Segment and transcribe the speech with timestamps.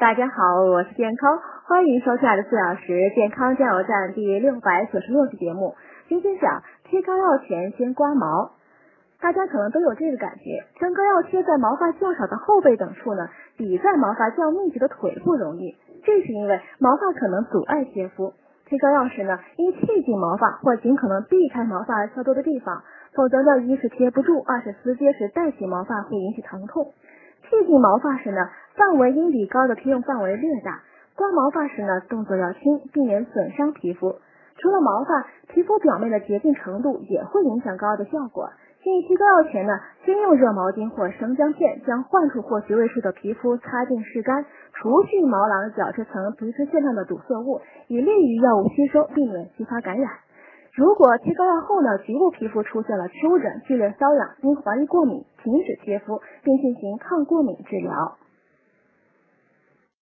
[0.00, 5.74] 大家好，我是健康，欢迎收看的四小时健康加油站第六百九十六期节目。
[6.08, 8.52] 今天讲贴膏药前先刮毛，
[9.20, 13.28] 大家可能都有这个感觉，将膏药贴在毛发较少的后背等处呢，
[13.58, 15.76] 比在毛发较密集的腿部容易。
[16.02, 18.32] 这是因为毛发可能阻碍贴敷。
[18.64, 26.94] 贴膏药时呢，应贴紧毛发或尽可能避开毛发较多的地方，否则呢，一是贴不住，二是撕接时带起毛发会引起疼痛。
[27.42, 30.80] 贴紧毛发时呢，范围应比膏的贴用范围略大。
[31.16, 34.16] 刮毛发时呢，动作要轻，避免损伤皮肤。
[34.56, 38.50] 除了毛发，皮肤表面的洁净程度也会影响膏药的效果。
[38.82, 50.10] 建议贴膏药前呢，先用热毛巾或生姜片将患处或穴位处的皮肤擦净拭干，除去毛囊角质层皮脂腺上的堵塞物，以利于药物吸收，避免继发感染。
[50.74, 58.16] 如果贴膏药后呢，局部皮肤出现了丘疹、剧烈瘙痒，应怀疑过敏，停止贴敷，并进行抗过敏治疗。